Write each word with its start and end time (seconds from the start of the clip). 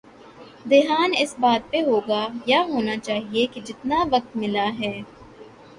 دھیان 0.65 1.11
اس 1.17 1.35
بات 1.39 1.69
پہ 1.71 1.81
ہو 1.81 1.99
گا 2.07 2.21
یا 2.45 2.61
ہونا 2.69 2.97
چاہیے 2.97 3.45
کہ 3.53 3.61
جتنا 3.61 4.03
وقت 4.11 4.35
ملا 4.37 4.67
ہے۔ 4.79 4.93